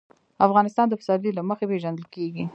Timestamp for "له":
1.35-1.43